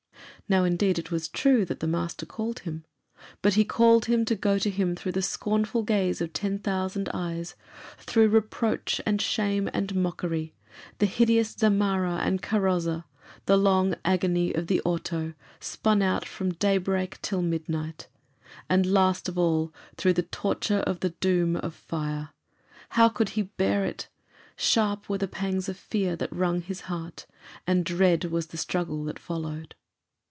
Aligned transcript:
Now, 0.49 0.65
indeed, 0.65 0.99
it 0.99 1.11
was 1.11 1.29
true 1.29 1.63
that 1.63 1.79
the 1.79 1.87
Master 1.87 2.25
called 2.25 2.59
him. 2.59 2.83
But 3.41 3.53
he 3.53 3.63
called 3.63 4.07
him 4.07 4.25
to 4.25 4.35
go 4.35 4.59
to 4.59 4.69
Him 4.69 4.97
through 4.97 5.13
the 5.13 5.21
scornful 5.21 5.81
gaze 5.83 6.19
of 6.19 6.33
ten 6.33 6.59
thousand 6.59 7.07
eyes; 7.13 7.55
through 7.99 8.27
reproach, 8.27 8.99
and 9.05 9.21
shame, 9.21 9.69
and 9.73 9.95
mockery; 9.95 10.53
the 10.97 11.05
hideous 11.05 11.55
zamarra 11.55 12.19
and 12.19 12.41
carroza; 12.41 13.05
the 13.45 13.55
long 13.55 13.95
agony 14.03 14.51
of 14.53 14.67
the 14.67 14.81
Auto, 14.81 15.35
spun 15.61 16.01
out 16.01 16.25
from 16.27 16.51
daybreak 16.55 17.21
till 17.21 17.41
midnight; 17.41 18.09
and, 18.67 18.85
last 18.85 19.29
of 19.29 19.37
all, 19.37 19.73
through 19.95 20.11
the 20.11 20.21
torture 20.23 20.79
of 20.79 20.99
the 20.99 21.11
doom 21.21 21.55
of 21.55 21.73
fire. 21.73 22.31
How 22.89 23.07
could 23.07 23.29
he 23.39 23.43
bear 23.43 23.85
it? 23.85 24.09
Sharp 24.57 25.07
were 25.07 25.17
the 25.19 25.29
pangs 25.29 25.69
of 25.69 25.77
fear 25.77 26.17
that 26.17 26.33
wrung 26.35 26.59
his 26.59 26.81
heart, 26.81 27.25
and 27.65 27.85
dread 27.85 28.25
was 28.25 28.47
the 28.47 28.57
struggle 28.57 29.05
that 29.05 29.17
followed. 29.17 29.75